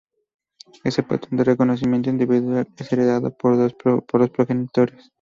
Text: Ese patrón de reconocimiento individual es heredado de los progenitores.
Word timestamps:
Ese 0.83 1.03
patrón 1.03 1.37
de 1.37 1.43
reconocimiento 1.43 2.09
individual 2.09 2.67
es 2.75 2.91
heredado 2.91 3.29
de 3.29 3.69
los 3.85 4.29
progenitores. 4.31 5.09